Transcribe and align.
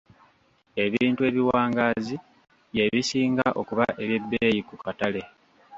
Ebintu 0.85 1.21
ebiwangaazi 1.29 2.15
bye 2.71 2.85
bisinga 2.93 3.45
okuba 3.61 3.85
eby'ebbeeyi 4.01 4.61
ku 4.67 4.75
katale. 4.83 5.21